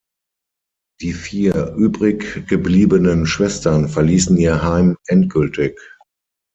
Die 1.01 1.13
vier 1.13 1.75
übrig 1.77 2.47
gebliebenen 2.47 3.27
Schwestern 3.27 3.87
verließen 3.87 4.35
ihr 4.35 4.63
Heim 4.63 4.97
endgültig. 5.05 5.79